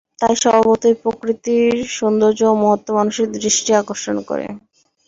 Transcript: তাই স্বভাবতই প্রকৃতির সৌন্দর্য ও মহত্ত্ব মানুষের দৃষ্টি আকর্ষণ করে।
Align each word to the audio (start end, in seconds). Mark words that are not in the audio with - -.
তাই 0.19 0.35
স্বভাবতই 0.37 0.95
প্রকৃতির 1.03 1.67
সৌন্দর্য 1.95 2.41
ও 2.47 2.59
মহত্ত্ব 2.61 2.89
মানুষের 2.99 3.27
দৃষ্টি 3.35 3.71
আকর্ষণ 3.81 4.17
করে। 4.29 4.45